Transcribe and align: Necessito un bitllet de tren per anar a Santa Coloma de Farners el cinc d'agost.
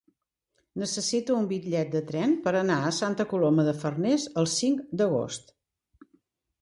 Necessito 0.83 1.35
un 1.41 1.49
bitllet 1.51 1.91
de 1.97 2.01
tren 2.07 2.33
per 2.47 2.53
anar 2.61 2.79
a 2.87 2.95
Santa 3.03 3.27
Coloma 3.35 3.67
de 3.71 3.77
Farners 3.85 4.27
el 4.43 4.49
cinc 4.59 4.83
d'agost. 5.03 5.55